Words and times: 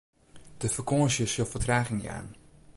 De 0.61 0.67
fakânsje 0.75 1.25
sil 1.31 1.49
fertraging 1.51 2.01
jaan. 2.07 2.27